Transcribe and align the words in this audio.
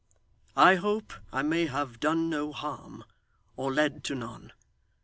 I 0.57 0.77
hope 0.77 1.13
I 1.31 1.43
may 1.43 1.67
have 1.67 1.99
done 1.99 2.27
no 2.27 2.51
harm, 2.53 3.03
or 3.55 3.71
led 3.71 4.03
to 4.05 4.15
none. 4.15 4.51